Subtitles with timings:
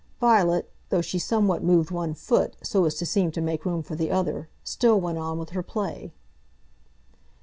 [0.19, 3.93] Violet, though she somewhat moved one foot, so as to seem to make room for
[3.93, 6.11] the other, still went on with her play.